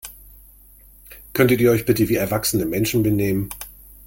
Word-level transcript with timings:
Könntet 1.33 1.61
ihr 1.61 1.69
euch 1.69 1.85
bitte 1.85 2.09
wie 2.09 2.15
erwachsene 2.15 2.65
Menschen 2.65 3.03
benehmen? 3.03 3.51